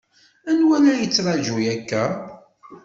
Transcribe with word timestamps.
Anwa 0.49 0.75
i 0.77 0.81
la 0.83 0.93
yettṛaǧu 1.01 1.55
akka? 1.73 2.03